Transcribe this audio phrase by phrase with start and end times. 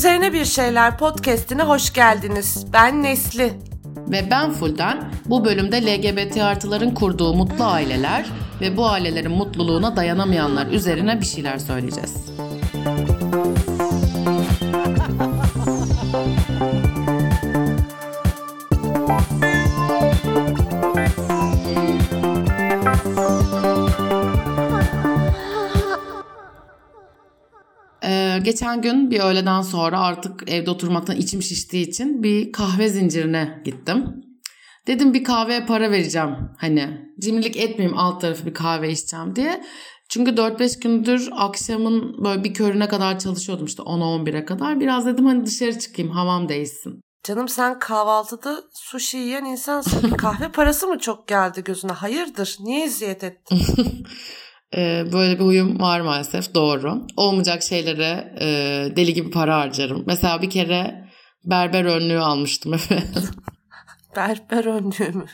[0.00, 2.66] Üzerine Bir Şeyler podcastine hoş geldiniz.
[2.72, 3.52] Ben Nesli.
[3.96, 5.12] Ve ben Fulden.
[5.26, 8.26] Bu bölümde LGBT artıların kurduğu mutlu aileler
[8.60, 12.16] ve bu ailelerin mutluluğuna dayanamayanlar üzerine bir şeyler söyleyeceğiz.
[28.50, 34.24] Geçen gün bir öğleden sonra artık evde oturmaktan içim şiştiği için bir kahve zincirine gittim.
[34.86, 39.64] Dedim bir kahveye para vereceğim hani cimrilik etmeyeyim alt tarafı bir kahve içeceğim diye.
[40.08, 44.80] Çünkü 4-5 gündür akşamın böyle bir körüne kadar çalışıyordum işte 10'a 11'e kadar.
[44.80, 47.00] Biraz dedim hani dışarı çıkayım havam değişsin.
[47.24, 50.10] Canım sen kahvaltıda sushi yiyen insansın.
[50.10, 51.92] Kahve parası mı çok geldi gözüne?
[51.92, 52.56] Hayırdır?
[52.60, 53.60] Niye eziyet ettin?
[54.76, 57.06] Ee, böyle bir huyum var maalesef doğru.
[57.16, 58.46] Olmayacak şeylere e,
[58.96, 60.04] deli gibi para harcarım.
[60.06, 61.08] Mesela bir kere
[61.44, 63.30] berber önlüğü almıştım efendim.
[64.16, 65.26] berber önlüğü mü?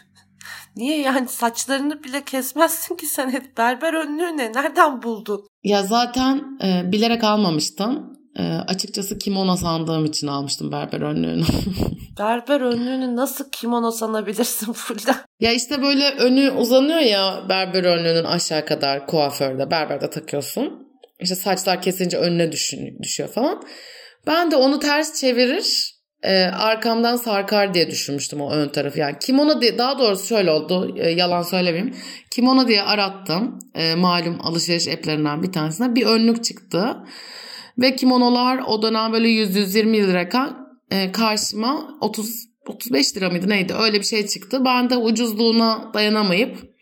[0.76, 4.52] Niye yani saçlarını bile kesmezsin ki sen hep berber önlüğü ne?
[4.52, 5.48] Nereden buldun?
[5.64, 8.15] Ya zaten e, bilerek almamıştım.
[8.38, 11.44] E, açıkçası kimono sandığım için almıştım berber önlüğünü.
[12.18, 15.16] berber önlüğünü nasıl kimono sanabilirsin Fulda?
[15.40, 20.86] Ya işte böyle önü uzanıyor ya berber önlüğünün aşağı kadar kuaförde, berberde takıyorsun.
[21.20, 23.62] İşte saçlar kesince önüne düşün, düşüyor falan.
[24.26, 29.00] Ben de onu ters çevirir e, arkamdan sarkar diye düşünmüştüm o ön tarafı.
[29.00, 31.94] Yani kimono diye daha doğrusu şöyle oldu e, yalan söylemeyeyim.
[32.30, 36.96] Kimono diye arattım e, malum alışveriş app'lerinden bir tanesine bir önlük çıktı.
[37.78, 40.28] Ve kimonolar o dönem böyle 100-120 lira
[40.90, 44.64] e, karşıma 30 35 lira mıydı neydi öyle bir şey çıktı.
[44.64, 46.76] Ben de ucuzluğuna dayanamayıp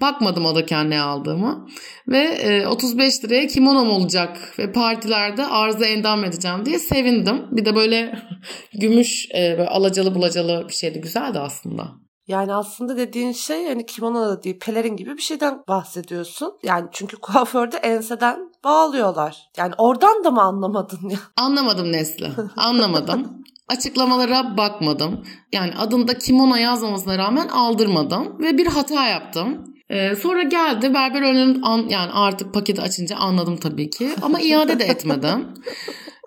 [0.00, 1.66] bakmadım alırken ne aldığımı.
[2.08, 7.42] Ve e, 35 liraya kimonom olacak ve partilerde arıza endam edeceğim diye sevindim.
[7.50, 8.18] Bir de böyle
[8.80, 12.03] gümüş e, böyle alacalı bulacalı bir şeydi güzeldi aslında.
[12.28, 16.52] Yani aslında dediğin şey yani kimono da değil pelerin gibi bir şeyden bahsediyorsun.
[16.62, 19.50] Yani çünkü kuaförde enseden bağlıyorlar.
[19.56, 21.18] Yani oradan da mı anlamadın ya?
[21.36, 22.30] Anlamadım Nesli.
[22.56, 23.44] Anlamadım.
[23.68, 25.24] Açıklamalara bakmadım.
[25.52, 29.74] Yani adında kimono yazmamasına rağmen aldırmadım ve bir hata yaptım.
[29.88, 34.78] Ee, sonra geldi berber önüm an, yani artık paketi açınca anladım tabii ki ama iade
[34.78, 35.48] de etmedim.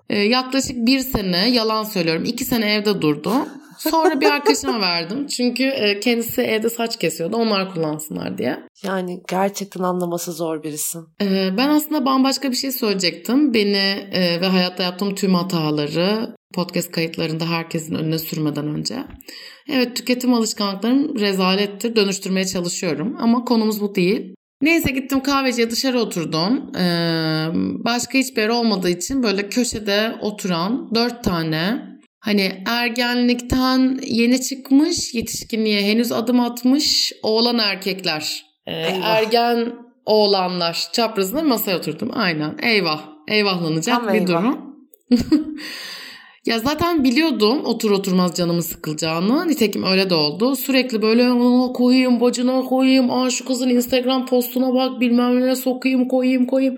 [0.09, 3.31] Ee, yaklaşık bir sene yalan söylüyorum iki sene evde durdu.
[3.77, 5.27] Sonra bir arkadaşıma verdim.
[5.27, 7.37] Çünkü e, kendisi evde saç kesiyordu.
[7.37, 8.59] Onlar kullansınlar diye.
[8.83, 11.07] Yani gerçekten anlaması zor birisin.
[11.21, 13.53] Ee, ben aslında bambaşka bir şey söyleyecektim.
[13.53, 19.03] Beni e, ve hayatta yaptığım tüm hataları podcast kayıtlarında herkesin önüne sürmeden önce.
[19.69, 21.95] Evet tüketim alışkanlıklarım rezalettir.
[21.95, 23.15] Dönüştürmeye çalışıyorum.
[23.19, 24.35] Ama konumuz bu değil.
[24.61, 26.75] Neyse gittim kahveciye dışarı oturdum.
[26.75, 27.47] Ee,
[27.85, 31.81] başka hiçbir yer olmadığı için böyle köşede oturan dört tane
[32.27, 38.45] Hani ergenlikten yeni çıkmış, yetişkinliğe henüz adım atmış oğlan erkekler.
[38.65, 38.71] Ee,
[39.03, 39.73] ergen
[40.05, 42.09] oğlanlar çaprazında masaya oturdum.
[42.13, 42.57] Aynen.
[42.63, 43.01] Eyvah.
[43.27, 44.27] Eyvahlanacak Tam bir eyvah.
[44.27, 44.75] durum.
[46.47, 49.47] Ya zaten biliyordum otur oturmaz canımı sıkılacağını.
[49.47, 50.55] Nitekim öyle de oldu.
[50.55, 51.29] Sürekli böyle
[51.73, 53.11] koyayım bacına koyayım.
[53.11, 56.77] Aa şu kızın Instagram postuna bak bilmem ne sokayım koyayım koyayım.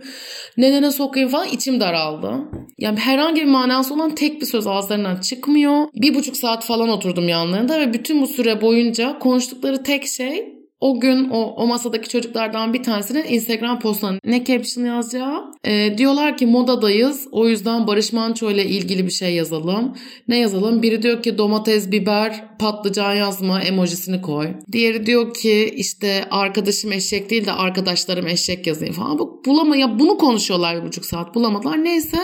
[0.58, 2.34] Ne ne sokayım falan içim daraldı.
[2.78, 5.88] Yani herhangi bir manası olan tek bir söz ağızlarından çıkmıyor.
[5.96, 11.00] Bir buçuk saat falan oturdum yanlarında ve bütün bu süre boyunca konuştukları tek şey o
[11.00, 15.52] gün o, o masadaki çocuklardan bir tanesinin Instagram postuna ne caption yazacağı.
[15.64, 19.96] E, diyorlar ki modadayız o yüzden Barış Manço ile ilgili bir şey yazalım.
[20.28, 20.82] Ne yazalım?
[20.82, 24.48] Biri diyor ki domates, biber, patlıcan yazma emojisini koy.
[24.72, 29.20] Diğeri diyor ki işte arkadaşım eşek değil de arkadaşlarım eşek yazayım falan.
[29.20, 31.84] Bu, bulama ya bunu konuşuyorlar bir buçuk saat bulamadılar.
[31.84, 32.18] Neyse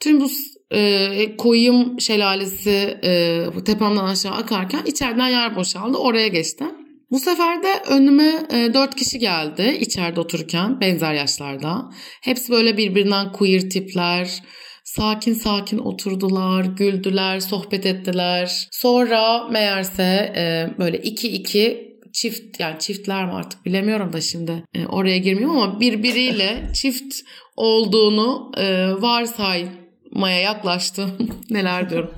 [0.00, 0.26] tüm bu
[0.72, 6.85] e, koyum şelalesi e, tepemden aşağı akarken içeriden yer boşaldı oraya geçtim.
[7.10, 11.90] Bu sefer de önüme e, 4 kişi geldi içeride otururken benzer yaşlarda.
[12.20, 14.42] Hepsi böyle birbirinden queer tipler.
[14.84, 18.68] Sakin sakin oturdular, güldüler, sohbet ettiler.
[18.70, 24.86] Sonra meğerse e, böyle iki iki çift yani çiftler mi artık bilemiyorum da şimdi e,
[24.86, 27.14] oraya girmiyorum ama birbiriyle çift
[27.56, 31.10] olduğunu e, varsaymaya yaklaştım.
[31.50, 32.10] Neler diyorum.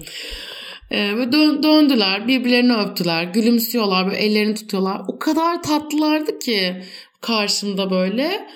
[0.90, 5.00] Ee, ve dön, döndüler, birbirlerini öptüler, gülümsüyorlar, böyle ellerini tutuyorlar.
[5.08, 6.82] O kadar tatlılardı ki
[7.20, 8.46] karşımda böyle.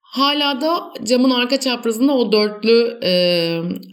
[0.00, 3.12] Hala da camın arka çaprazında o dörtlü e,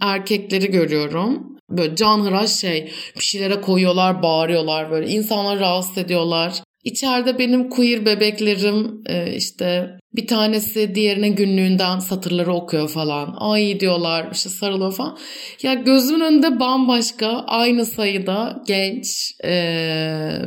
[0.02, 1.58] erkekleri görüyorum.
[1.70, 5.08] Böyle canhıraş şey bir şeylere koyuyorlar, bağırıyorlar böyle.
[5.08, 6.54] insanları rahatsız ediyorlar.
[6.88, 13.36] İçeride benim queer bebeklerim e, işte bir tanesi diğerine günlüğünden satırları okuyor falan.
[13.40, 15.18] Ay diyorlar işte sarılıyor falan.
[15.64, 20.42] Ya gözümün önünde bambaşka aynı sayıda genç ee,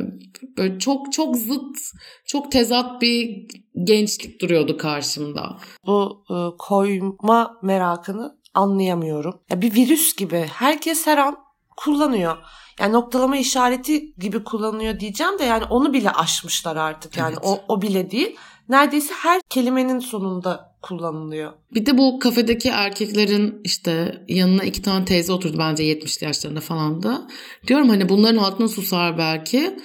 [0.57, 1.77] böyle çok çok zıt
[2.25, 3.47] çok tezat bir
[3.83, 5.57] gençlik duruyordu karşımda.
[5.87, 9.41] Bu e, koyma merakını anlayamıyorum.
[9.51, 11.37] Ya bir virüs gibi herkes her an
[11.77, 12.37] kullanıyor.
[12.79, 17.17] Yani noktalama işareti gibi kullanıyor diyeceğim de yani onu bile aşmışlar artık.
[17.17, 17.43] Yani evet.
[17.43, 18.35] o, o bile değil.
[18.69, 21.51] Neredeyse her kelimenin sonunda kullanılıyor.
[21.73, 27.03] Bir de bu kafedeki erkeklerin işte yanına iki tane teyze oturdu bence 70'li yaşlarında falan
[27.03, 27.27] da.
[27.67, 29.77] Diyorum hani bunların altına susar belki.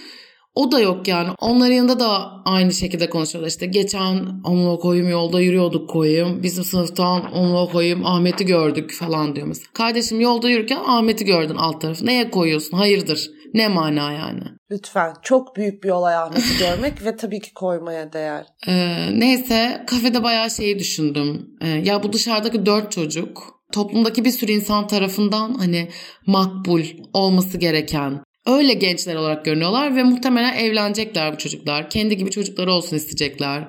[0.57, 1.29] O da yok yani.
[1.41, 3.49] Onların yanında da aynı şekilde konuşuyorlar.
[3.49, 6.43] İşte geçen onunla koyum yolda yürüyorduk koyum.
[6.43, 9.67] Bizim sınıftan onunla koyum Ahmet'i gördük falan diyor mesela.
[9.73, 12.07] Kardeşim yolda yürürken Ahmet'i gördün alt tarafı.
[12.07, 12.77] Neye koyuyorsun?
[12.77, 13.31] Hayırdır?
[13.55, 14.43] Ne mana yani?
[14.71, 15.15] Lütfen.
[15.23, 18.47] Çok büyük bir olay Ahmet'i görmek ve tabii ki koymaya değer.
[18.69, 21.51] Ee, neyse kafede bayağı şeyi düşündüm.
[21.61, 25.89] Ee, ya bu dışarıdaki dört çocuk toplumdaki bir sürü insan tarafından hani
[26.27, 26.83] makbul
[27.13, 31.91] olması gereken öyle gençler olarak görünüyorlar ve muhtemelen evlenecekler bu çocuklar.
[31.91, 33.69] Kendi gibi çocukları olsun isteyecekler.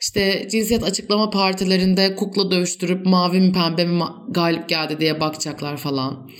[0.00, 6.30] İşte cinsiyet açıklama partilerinde kukla dövüştürüp mavi mi pembe mi galip geldi diye bakacaklar falan.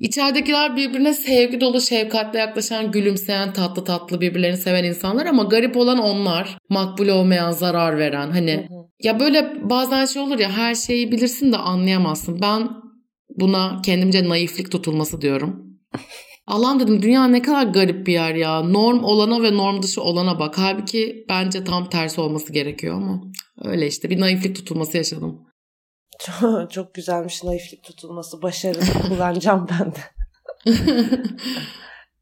[0.00, 5.98] İçeridekiler birbirine sevgi dolu, şefkatle yaklaşan, gülümseyen, tatlı tatlı birbirlerini seven insanlar ama garip olan
[5.98, 6.58] onlar.
[6.68, 8.30] Makbul olmayan, zarar veren.
[8.30, 8.86] Hani hı hı.
[9.02, 12.40] ya böyle bazen şey olur ya her şeyi bilirsin de anlayamazsın.
[12.40, 12.68] Ben
[13.36, 15.78] buna kendimce naiflik tutulması diyorum.
[16.48, 18.60] Allah'ım dedim dünya ne kadar garip bir yer ya.
[18.60, 20.54] Norm olana ve norm dışı olana bak.
[20.58, 23.22] Halbuki bence tam tersi olması gerekiyor ama
[23.64, 25.48] öyle işte bir naiflik tutulması yaşadım.
[26.70, 28.42] Çok, güzelmiş naiflik tutulması.
[28.42, 30.00] Başarılı kullanacağım ben de.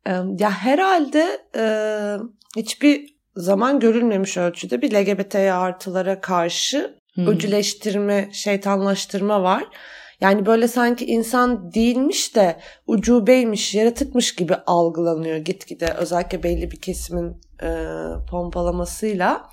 [0.43, 1.65] ya herhalde e,
[2.57, 7.27] hiçbir zaman görülmemiş ölçüde bir LGBT artılara karşı hmm.
[7.27, 9.65] öcüleştirme, şeytanlaştırma var.
[10.21, 15.95] Yani böyle sanki insan değilmiş de ucubeymiş, yaratıkmış gibi algılanıyor gitgide.
[15.99, 17.69] Özellikle belli bir kesimin e,
[18.31, 19.51] pompalamasıyla.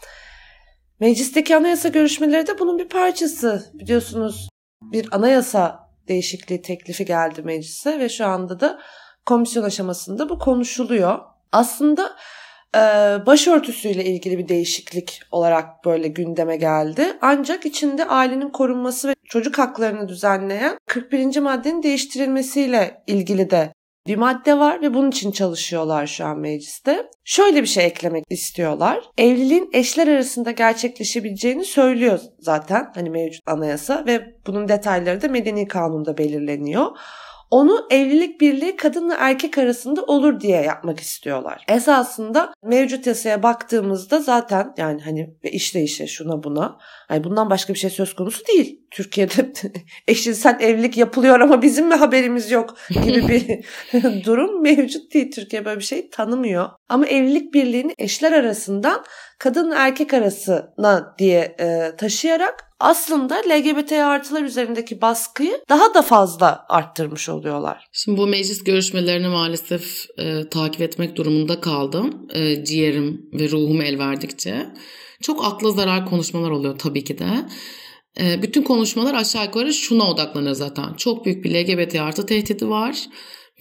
[1.00, 3.72] Meclisteki anayasa görüşmeleri de bunun bir parçası.
[3.74, 4.50] Biliyorsunuz
[4.82, 8.80] bir anayasa değişikliği teklifi geldi meclise ve şu anda da
[9.26, 11.20] komisyon aşamasında bu konuşuluyor.
[11.52, 12.16] Aslında
[12.76, 12.80] e,
[13.26, 17.18] başörtüsüyle ilgili bir değişiklik olarak böyle gündeme geldi.
[17.22, 21.40] Ancak içinde ailenin korunması ve çocuk haklarını düzenleyen 41.
[21.40, 23.74] maddenin değiştirilmesiyle ilgili de
[24.08, 27.06] bir madde var ve bunun için çalışıyorlar şu an mecliste.
[27.24, 29.04] Şöyle bir şey eklemek istiyorlar.
[29.18, 36.18] Evliliğin eşler arasında gerçekleşebileceğini söylüyor zaten hani mevcut anayasa ve bunun detayları da medeni kanunda
[36.18, 36.92] belirleniyor
[37.54, 41.66] onu evlilik birliği kadınla erkek arasında olur diye yapmak istiyorlar.
[41.68, 46.78] Esasında mevcut yasaya baktığımızda zaten yani hani işleyişe şuna buna
[47.08, 48.82] hani bundan başka bir şey söz konusu değil.
[48.92, 49.54] Türkiye'de
[50.08, 53.66] eşcinsel evlilik yapılıyor ama bizim mi haberimiz yok gibi bir
[54.26, 55.32] durum mevcut değil.
[55.32, 56.70] Türkiye böyle bir şey tanımıyor.
[56.90, 59.04] Ama evlilik birliğini eşler arasından
[59.40, 67.30] kadın erkek arasına diye e, taşıyarak aslında LGBT artılar üzerindeki baskıyı daha da fazla arttırmış
[67.30, 67.88] oluyorlar.
[67.92, 72.28] Şimdi bu meclis görüşmelerini maalesef e, takip etmek durumunda kaldım.
[72.34, 74.68] E, ciğerim ve ruhum el verdikçe.
[75.22, 77.30] Çok akla zarar konuşmalar oluyor tabii ki de.
[78.20, 80.94] E, bütün konuşmalar aşağı yukarı şuna odaklanıyor zaten.
[80.94, 82.98] Çok büyük bir LGBT artı tehdidi var.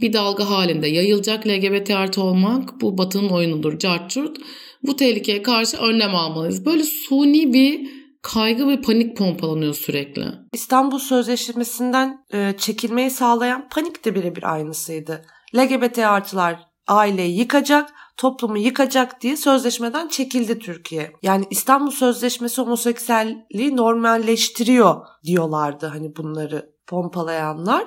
[0.01, 3.79] Bir dalga halinde yayılacak LGBT artı olmak bu batının oyunudur.
[3.79, 4.37] Cartçurt.
[4.83, 6.65] Bu tehlikeye karşı önlem almalıyız.
[6.65, 10.25] Böyle suni bir kaygı ve panik pompalanıyor sürekli.
[10.53, 15.25] İstanbul Sözleşmesi'nden e, çekilmeyi sağlayan panik de birebir aynısıydı.
[15.57, 21.13] LGBT artılar aileyi yıkacak, toplumu yıkacak diye sözleşmeden çekildi Türkiye.
[21.23, 27.87] Yani İstanbul Sözleşmesi homoseksüelliği normalleştiriyor diyorlardı hani bunları pompalayanlar.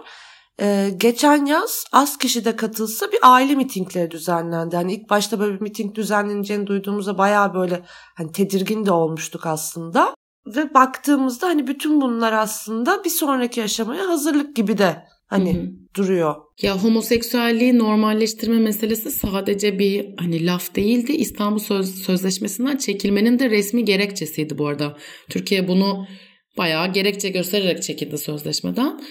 [0.61, 4.75] Ee, geçen yaz az kişi de katılsa bir aile mitingleri düzenlendi.
[4.75, 7.85] Hani ilk başta böyle bir miting düzenleneceğini duyduğumuzda bayağı böyle
[8.17, 10.15] hani tedirgin de olmuştuk aslında.
[10.47, 14.95] Ve baktığımızda hani bütün bunlar aslında bir sonraki aşamaya hazırlık gibi de
[15.27, 15.71] hani hı hı.
[15.95, 16.35] duruyor.
[16.61, 21.11] Ya homoseksüelliği normalleştirme meselesi sadece bir hani laf değildi.
[21.11, 24.97] İstanbul Söz Sözleşmesi'nden çekilmenin de resmi gerekçesiydi bu arada.
[25.29, 26.07] Türkiye bunu
[26.57, 29.01] bayağı gerekçe göstererek çekildi sözleşmeden.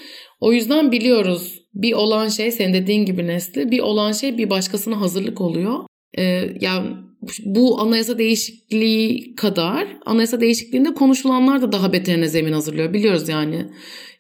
[0.41, 5.01] O yüzden biliyoruz bir olan şey senin dediğin gibi Nesli bir olan şey bir başkasına
[5.01, 5.79] hazırlık oluyor.
[6.19, 6.23] Ee,
[6.61, 6.97] yani
[7.45, 12.93] bu anayasa değişikliği kadar anayasa değişikliğinde konuşulanlar da daha beterine zemin hazırlıyor.
[12.93, 13.71] Biliyoruz yani.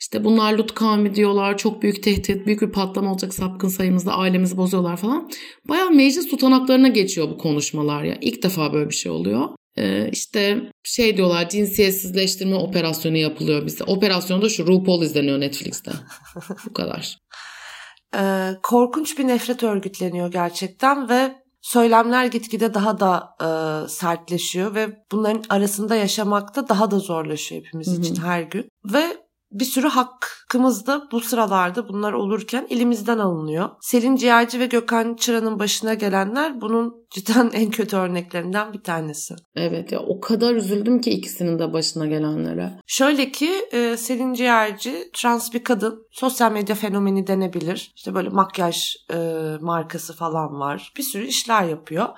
[0.01, 1.59] İşte bunlar Lut kavmi diyorlar.
[1.59, 5.31] Çok büyük tehdit, büyük bir patlama olacak sapkın sayımızda ailemizi bozuyorlar falan.
[5.69, 8.19] Bayağı meclis tutanaklarına geçiyor bu konuşmalar ya.
[8.21, 9.49] İlk defa böyle bir şey oluyor.
[9.79, 13.85] Ee, işte şey diyorlar cinsiyetsizleştirme operasyonu yapılıyor bizde.
[13.85, 15.91] Operasyonda şu RuPaul izleniyor Netflix'te.
[16.67, 17.19] bu kadar.
[18.19, 23.49] Ee, korkunç bir nefret örgütleniyor gerçekten ve söylemler gitgide daha da e,
[23.89, 28.01] sertleşiyor ve bunların arasında yaşamak da daha da zorlaşıyor hepimiz Hı-hı.
[28.01, 28.69] için her gün.
[28.85, 29.24] Ve
[29.55, 33.71] bir sürü hakkımız da bu sıralarda bunlar olurken elimizden alınıyor.
[33.81, 39.35] Selin Ciğerci ve Gökhan Çıra'nın başına gelenler bunun cidden en kötü örneklerinden bir tanesi.
[39.57, 42.81] Evet ya o kadar üzüldüm ki ikisinin de başına gelenlere.
[42.87, 46.07] Şöyle ki e, Selin Ciğerci trans bir kadın.
[46.11, 47.93] Sosyal medya fenomeni denebilir.
[47.97, 49.17] İşte böyle makyaj e,
[49.61, 50.93] markası falan var.
[50.97, 52.09] Bir sürü işler yapıyor.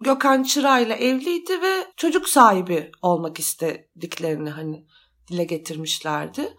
[0.00, 4.86] Gökhan Çıra ile evliydi ve çocuk sahibi olmak istediklerini hani
[5.30, 6.56] dile getirmişlerdi.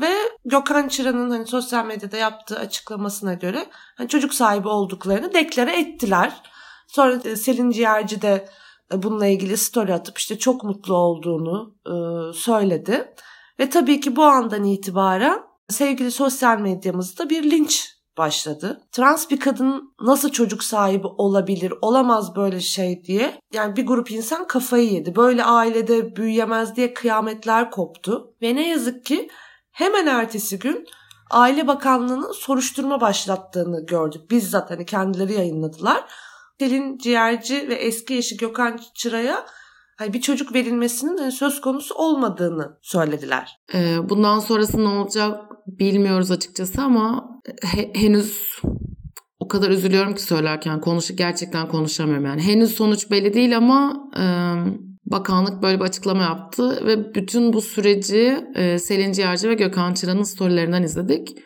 [0.00, 0.12] Ve
[0.44, 6.42] Gökhan Çıra'nın hani sosyal medyada yaptığı açıklamasına göre hani çocuk sahibi olduklarını deklare ettiler.
[6.86, 8.48] Sonra e, Selin Ciğerci de
[8.92, 11.92] e, bununla ilgili story atıp işte çok mutlu olduğunu e,
[12.32, 13.14] söyledi.
[13.60, 18.80] Ve tabii ki bu andan itibaren sevgili sosyal medyamızda bir linç başladı.
[18.92, 23.40] Trans bir kadın nasıl çocuk sahibi olabilir, olamaz böyle şey diye.
[23.52, 25.16] Yani bir grup insan kafayı yedi.
[25.16, 28.34] Böyle ailede büyüyemez diye kıyametler koptu.
[28.42, 29.28] Ve ne yazık ki
[29.76, 30.86] Hemen ertesi gün
[31.30, 34.30] Aile Bakanlığı'nın soruşturma başlattığını gördük.
[34.30, 36.04] Bizzat hani kendileri yayınladılar.
[36.60, 39.46] Selin Ciğerci ve eski eşi Gökhan Çıra'ya
[39.98, 43.58] hani bir çocuk verilmesinin hani söz konusu olmadığını söylediler.
[43.74, 47.28] Ee, bundan sonrası ne olacak bilmiyoruz açıkçası ama
[47.62, 48.60] he- henüz
[49.40, 52.42] o kadar üzülüyorum ki söylerken konuşu gerçekten konuşamıyorum yani.
[52.42, 54.24] Henüz sonuç belli değil ama e,
[55.06, 60.22] Bakanlık böyle bir açıklama yaptı ve bütün bu süreci e, Selin Ciğerci ve Gökhan Çıra'nın
[60.22, 61.38] storylerinden izledik.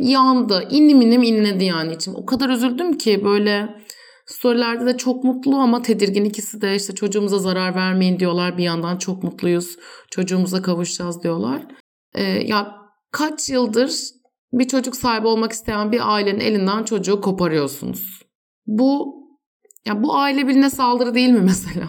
[0.00, 2.14] Yandı, inlim inlim inledi yani içim.
[2.14, 3.68] O kadar üzüldüm ki böyle
[4.26, 8.58] storylerde de çok mutlu ama tedirgin ikisi de işte çocuğumuza zarar vermeyin diyorlar.
[8.58, 9.76] Bir yandan çok mutluyuz,
[10.10, 11.62] çocuğumuza kavuşacağız diyorlar.
[12.14, 12.76] E, ya
[13.10, 13.90] kaç yıldır
[14.52, 18.22] bir çocuk sahibi olmak isteyen bir ailenin elinden çocuğu koparıyorsunuz.
[18.66, 19.16] Bu
[19.86, 21.88] ya bu aile birine saldırı değil mi mesela?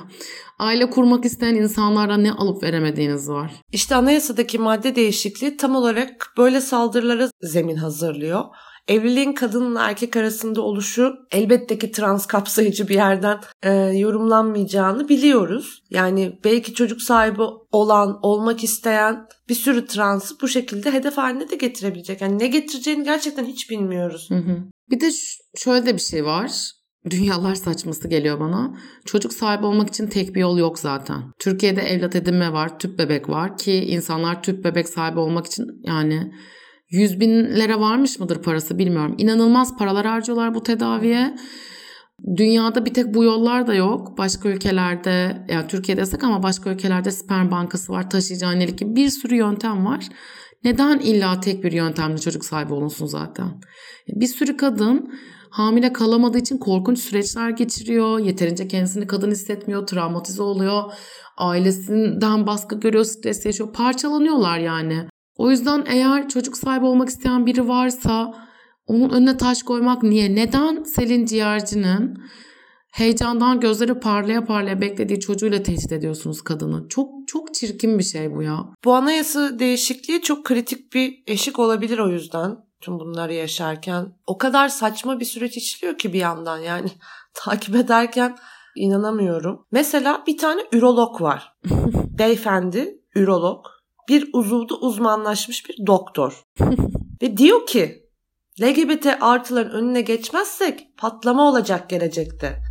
[0.59, 3.51] Aile kurmak isteyen insanlara ne alıp veremediğiniz var.
[3.71, 8.43] İşte anayasadaki madde değişikliği tam olarak böyle saldırılara zemin hazırlıyor.
[8.87, 15.83] Evliliğin kadınla erkek arasında oluşu elbette ki trans kapsayıcı bir yerden e, yorumlanmayacağını biliyoruz.
[15.89, 21.55] Yani belki çocuk sahibi olan, olmak isteyen bir sürü transı bu şekilde hedef haline de
[21.55, 22.21] getirebilecek.
[22.21, 24.29] Yani ne getireceğini gerçekten hiç bilmiyoruz.
[24.29, 24.57] Hı hı.
[24.89, 25.09] Bir de
[25.55, 26.76] şöyle de bir şey var
[27.09, 28.77] dünyalar saçması geliyor bana.
[29.05, 31.23] Çocuk sahibi olmak için tek bir yol yok zaten.
[31.39, 36.31] Türkiye'de evlat edinme var, tüp bebek var ki insanlar tüp bebek sahibi olmak için yani
[36.89, 39.15] yüz binlere varmış mıdır parası bilmiyorum.
[39.17, 41.35] İnanılmaz paralar harcıyorlar bu tedaviye.
[42.37, 44.17] Dünyada bir tek bu yollar da yok.
[44.17, 49.09] Başka ülkelerde yani Türkiye'de yasak ama başka ülkelerde sperm bankası var, taşıyıcı annelik gibi bir
[49.09, 50.05] sürü yöntem var.
[50.63, 53.61] Neden illa tek bir yöntemle çocuk sahibi olunsun zaten?
[54.07, 55.13] Bir sürü kadın
[55.49, 58.19] hamile kalamadığı için korkunç süreçler geçiriyor.
[58.19, 60.83] Yeterince kendisini kadın hissetmiyor, travmatize oluyor.
[61.37, 63.73] Ailesinden baskı görüyor, stres yaşıyor.
[63.73, 65.07] Parçalanıyorlar yani.
[65.35, 68.33] O yüzden eğer çocuk sahibi olmak isteyen biri varsa
[68.87, 70.35] onun önüne taş koymak niye?
[70.35, 72.17] Neden Selin Ciğerci'nin
[72.91, 76.87] heyecandan gözleri parlaya parlaya beklediği çocuğuyla tehdit ediyorsunuz kadını?
[76.89, 78.59] Çok çok çirkin bir şey bu ya.
[78.85, 84.69] Bu anayasa değişikliği çok kritik bir eşik olabilir o yüzden tüm bunları yaşarken o kadar
[84.69, 86.89] saçma bir süreç işliyor ki bir yandan yani
[87.33, 88.37] takip ederken
[88.75, 89.65] inanamıyorum.
[89.71, 91.53] Mesela bir tane ürolog var.
[92.19, 93.65] Beyefendi ürolog.
[94.09, 96.43] Bir uzuvda uzmanlaşmış bir doktor.
[97.21, 98.07] Ve diyor ki
[98.61, 102.63] LGBT artıların önüne geçmezsek patlama olacak gelecekte.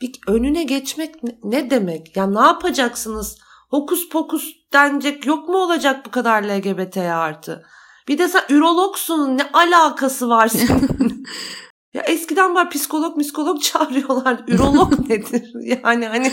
[0.00, 2.16] Bir önüne geçmek ne demek?
[2.16, 3.38] Ya ne yapacaksınız?
[3.70, 7.66] Hokus pokus denecek yok mu olacak bu kadar LGBT artı?
[8.08, 11.26] Bir de sen ürologsun ne alakası var senin?
[11.94, 14.40] ya eskiden var psikolog psikolog çağırıyorlar.
[14.48, 15.52] Ürolog nedir?
[15.82, 16.32] Yani hani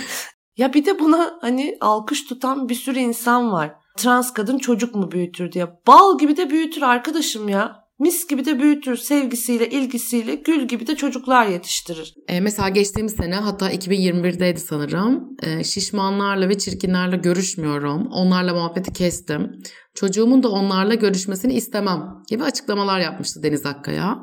[0.57, 3.75] ya bir de buna hani alkış tutan bir sürü insan var.
[3.97, 5.67] Trans kadın çocuk mu büyütür diye.
[5.87, 7.84] Bal gibi de büyütür arkadaşım ya.
[7.99, 12.13] Mis gibi de büyütür sevgisiyle, ilgisiyle, gül gibi de çocuklar yetiştirir.
[12.27, 15.29] E, mesela geçtiğimiz sene hatta 2021'deydi sanırım.
[15.43, 18.07] E, şişmanlarla ve çirkinlerle görüşmüyorum.
[18.07, 19.51] Onlarla muhabbeti kestim.
[19.95, 24.17] Çocuğumun da onlarla görüşmesini istemem gibi açıklamalar yapmıştı Deniz Akkaya.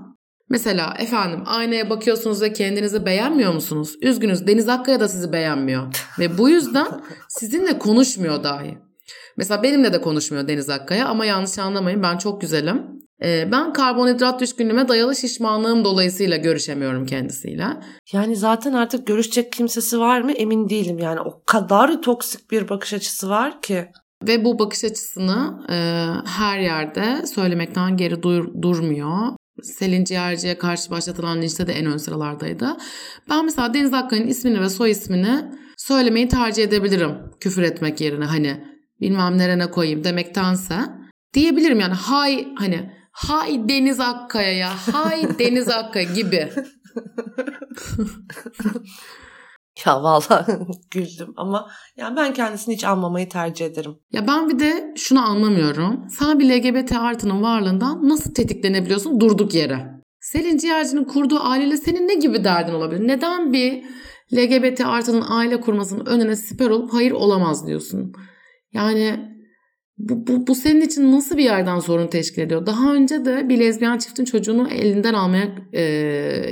[0.49, 3.97] Mesela efendim aynaya bakıyorsunuz ve kendinizi beğenmiyor musunuz?
[4.03, 5.83] Üzgünüz Deniz Akkaya da sizi beğenmiyor.
[6.19, 6.87] ve bu yüzden
[7.29, 8.79] sizinle konuşmuyor dahi.
[9.37, 13.02] Mesela benimle de konuşmuyor Deniz Akkaya ama yanlış anlamayın ben çok güzelim.
[13.25, 17.67] Ee, ben karbonhidrat düşkünlüğüme dayalı şişmanlığım dolayısıyla görüşemiyorum kendisiyle.
[18.13, 20.99] Yani zaten artık görüşecek kimsesi var mı emin değilim.
[20.99, 23.89] Yani o kadar toksik bir bakış açısı var ki.
[24.27, 25.77] Ve bu bakış açısını e,
[26.27, 29.17] her yerde söylemekten geri dur, durmuyor.
[29.63, 32.77] Selin Ciğerci'ye karşı başlatılan linçte de en ön sıralardaydı.
[33.31, 35.45] Ben mesela Deniz Akkaya'nın ismini ve soy ismini
[35.77, 37.11] söylemeyi tercih edebilirim.
[37.41, 38.65] Küfür etmek yerine hani
[39.01, 40.75] bilmem nerene koyayım demektense.
[41.35, 46.49] Diyebilirim yani hay hani hay Deniz Akkaya'ya hay Deniz Akkaya gibi.
[49.87, 50.53] Ya vallahi
[50.91, 53.95] güldüm ama yani ben kendisini hiç anmamayı tercih ederim.
[54.13, 56.09] Ya ben bir de şunu anlamıyorum.
[56.19, 60.03] Sen bir LGBT artının varlığından nasıl tetiklenebiliyorsun durduk yere?
[60.21, 63.09] Selin Ciğerci'nin kurduğu aileyle senin ne gibi derdin olabilir?
[63.09, 63.85] Neden bir
[64.33, 68.13] LGBT artının aile kurmasının önüne siper olup hayır olamaz diyorsun?
[68.73, 69.33] Yani
[69.99, 72.67] bu, bu, bu senin için nasıl bir yerden sorun teşkil ediyor?
[72.67, 75.83] Daha önce de bir lezbiyen çiftin çocuğunu elinden almaya e,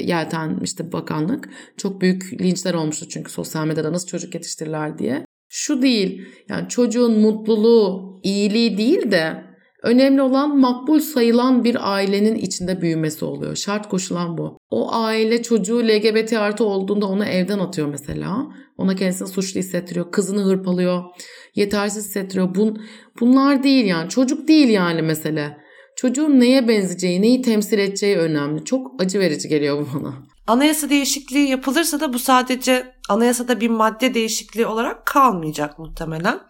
[0.01, 1.49] yeltenmişti bakanlık.
[1.77, 5.27] Çok büyük linçler olmuştu çünkü sosyal medyada nasıl çocuk yetiştirirler diye.
[5.49, 9.50] Şu değil yani çocuğun mutluluğu, iyiliği değil de
[9.83, 13.57] önemli olan makbul sayılan bir ailenin içinde büyümesi oluyor.
[13.57, 14.59] Şart koşulan bu.
[14.71, 18.47] O aile çocuğu LGBT artı olduğunda onu evden atıyor mesela.
[18.79, 20.13] Ona kendisini suçlu hissettiriyor.
[20.13, 21.05] Kızını hırpalıyor
[21.55, 22.55] yetersiz hissettiriyor.
[22.55, 22.83] Bun,
[23.21, 24.09] bunlar değil yani.
[24.09, 25.57] Çocuk değil yani mesele.
[25.97, 28.65] Çocuğun neye benzeyeceği, neyi temsil edeceği önemli.
[28.65, 30.15] Çok acı verici geliyor bu bana.
[30.47, 36.41] Anayasa değişikliği yapılırsa da bu sadece anayasada bir madde değişikliği olarak kalmayacak muhtemelen.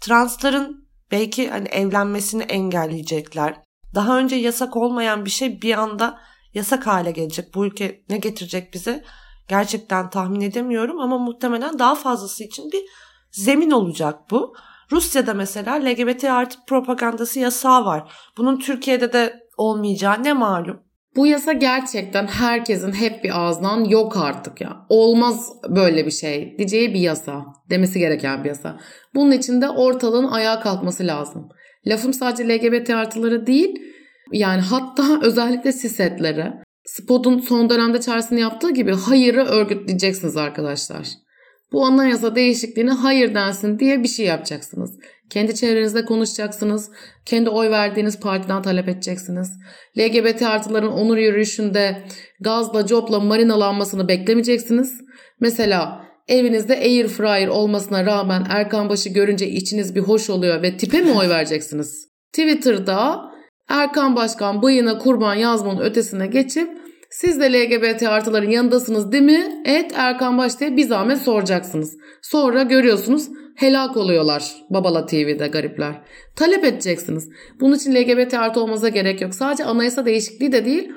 [0.00, 0.79] Transların
[1.12, 3.62] belki hani evlenmesini engelleyecekler.
[3.94, 6.20] Daha önce yasak olmayan bir şey bir anda
[6.54, 7.54] yasak hale gelecek.
[7.54, 9.04] Bu ülke ne getirecek bize
[9.48, 12.82] gerçekten tahmin edemiyorum ama muhtemelen daha fazlası için bir
[13.30, 14.54] zemin olacak bu.
[14.92, 18.12] Rusya'da mesela LGBT artı propagandası yasağı var.
[18.36, 20.89] Bunun Türkiye'de de olmayacağı ne malum.
[21.16, 24.76] Bu yasa gerçekten herkesin hep bir ağzından yok artık ya.
[24.88, 27.44] Olmaz böyle bir şey diyeceği bir yasa.
[27.70, 28.80] Demesi gereken bir yasa.
[29.14, 31.48] Bunun için de ortalığın ayağa kalkması lazım.
[31.86, 33.82] Lafım sadece LGBT artıları değil.
[34.32, 36.52] Yani hatta özellikle sisetlere.
[36.84, 41.06] Spot'un son dönemde çağrısını yaptığı gibi hayırı örgütleyeceksiniz arkadaşlar.
[41.72, 44.98] Bu anayasa değişikliğine hayır densin diye bir şey yapacaksınız.
[45.30, 46.90] Kendi çevrenizde konuşacaksınız.
[47.26, 49.50] Kendi oy verdiğiniz partiden talep edeceksiniz.
[49.98, 52.02] LGBT artıların onur yürüyüşünde
[52.40, 55.00] gazla, copla marinalanmasını beklemeyeceksiniz.
[55.40, 61.00] Mesela evinizde air fryer olmasına rağmen Erkan Baş'ı görünce içiniz bir hoş oluyor ve tipe
[61.00, 62.08] mi oy vereceksiniz?
[62.32, 63.30] Twitter'da
[63.68, 66.79] Erkan Başkan bıyığına kurban yazmanın ötesine geçip
[67.10, 69.62] siz de LGBT artıların yanındasınız değil mi?
[69.64, 71.96] Et Erkan Baş diye bir zahmet soracaksınız.
[72.22, 75.94] Sonra görüyorsunuz helak oluyorlar Babala TV'de garipler.
[76.36, 77.28] Talep edeceksiniz.
[77.60, 79.34] Bunun için LGBT artı olmanıza gerek yok.
[79.34, 80.92] Sadece anayasa değişikliği de değil.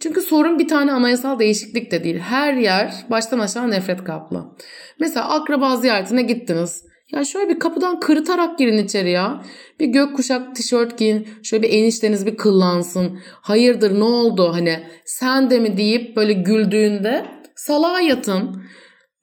[0.00, 2.18] Çünkü sorun bir tane anayasal değişiklik de değil.
[2.18, 4.44] Her yer baştan aşağı nefret kaplı.
[5.00, 6.84] Mesela akraba ziyaretine gittiniz.
[7.12, 9.42] Ya şöyle bir kapıdan kırıtarak girin içeri ya.
[9.80, 11.28] Bir gökkuşak tişört giyin.
[11.42, 13.18] Şöyle bir enişteniz bir kıllansın.
[13.40, 18.62] Hayırdır ne oldu hani sen de mi deyip böyle güldüğünde salağa yatın.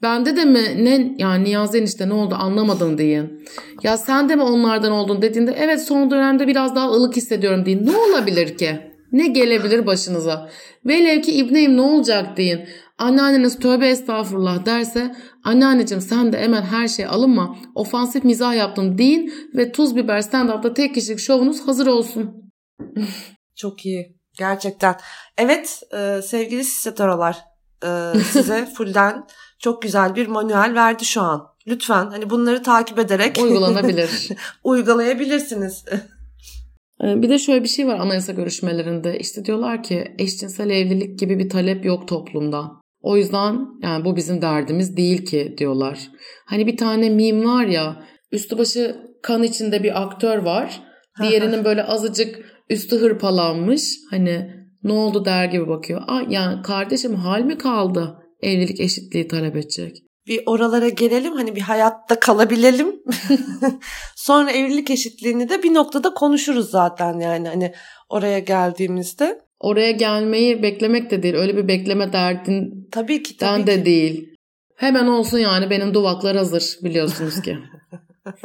[0.02, 3.46] Bende de mi ne yani Niyazi enişte ne oldu anlamadım deyin.
[3.84, 7.86] Ya sen de mi onlardan oldun dediğinde evet son dönemde biraz daha ılık hissediyorum deyin.
[7.86, 8.93] Ne olabilir ki?
[9.14, 10.50] Ne gelebilir başınıza?
[10.86, 12.68] Velev ki İbneyim ne olacak deyin.
[12.98, 17.58] Anneanneniz tövbe estağfurullah derse anneanneciğim sen de hemen her şey alınma.
[17.76, 22.52] Ofansif mizah yaptım deyin ve tuz biber stand-up'ta tek kişilik şovunuz hazır olsun.
[23.56, 24.18] Çok iyi.
[24.38, 24.96] Gerçekten.
[25.38, 27.38] Evet e, sevgili sisetaralar
[27.86, 29.24] e, size fullden
[29.60, 31.48] çok güzel bir manuel verdi şu an.
[31.68, 34.30] Lütfen hani bunları takip ederek uygulanabilir.
[34.64, 35.86] uygulayabilirsiniz.
[37.04, 39.20] Ee, bir de şöyle bir şey var anayasa görüşmelerinde.
[39.20, 42.72] İşte diyorlar ki eşcinsel evlilik gibi bir talep yok toplumda.
[43.02, 46.00] O yüzden yani bu bizim derdimiz değil ki diyorlar.
[46.46, 50.84] Hani bir tane meme var ya üstü başı kan içinde bir aktör var.
[51.22, 53.92] Diğerinin böyle azıcık üstü hırpalanmış.
[54.10, 54.50] Hani
[54.84, 56.02] ne oldu der gibi bakıyor.
[56.08, 59.98] Aa, yani kardeşim hal mi kaldı evlilik eşitliği talep edecek?
[60.28, 62.96] Bir oralara gelelim hani bir hayatta kalabilelim.
[64.16, 67.74] Sonra evlilik eşitliğini de bir noktada konuşuruz zaten yani hani
[68.10, 69.42] oraya geldiğimizde.
[69.60, 71.36] Oraya gelmeyi beklemek de değil.
[71.36, 73.86] Öyle bir bekleme derdin tabii ki tabii de ki.
[73.86, 74.36] değil.
[74.76, 77.58] Hemen olsun yani benim duvaklar hazır biliyorsunuz ki.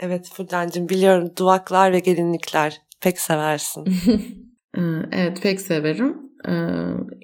[0.00, 3.84] evet Furdancığım biliyorum duvaklar ve gelinlikler pek seversin.
[4.76, 4.80] Ee,
[5.12, 6.31] Evet pek severim.
[6.48, 6.52] Ee,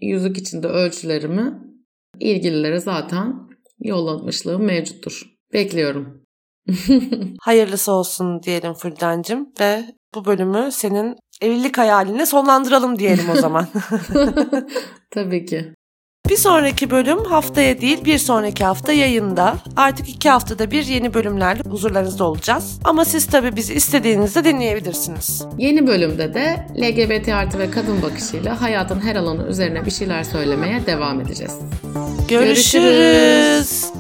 [0.03, 1.55] yüzük içinde ölçülerimi
[2.21, 3.49] ilgililere zaten
[3.81, 5.23] yollamışlığım mevcuttur.
[5.53, 6.23] Bekliyorum.
[7.41, 13.67] Hayırlısı olsun diyelim Fülden'cim ve bu bölümü senin evlilik hayaline sonlandıralım diyelim o zaman.
[15.11, 15.75] Tabii ki.
[16.29, 19.55] Bir sonraki bölüm haftaya değil bir sonraki hafta yayında.
[19.77, 22.79] Artık iki haftada bir yeni bölümlerle huzurlarınızda olacağız.
[22.85, 25.45] Ama siz tabii bizi istediğinizde dinleyebilirsiniz.
[25.59, 30.87] Yeni bölümde de LGBT artı ve kadın bakışıyla hayatın her alanı üzerine bir şeyler söylemeye
[30.87, 31.53] devam edeceğiz.
[32.29, 32.73] Görüşürüz.
[32.73, 33.93] Görüşürüz.